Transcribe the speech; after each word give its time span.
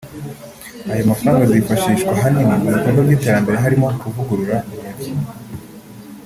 “Aya 0.91 1.09
mafaranga 1.11 1.41
azifashishwa 1.45 2.09
ahanini 2.15 2.49
mu 2.61 2.65
bikorwa 2.73 2.99
by’iterambere 3.05 3.57
harimo 3.63 3.85
kuvugurura 4.01 4.55
umugi 4.73 5.11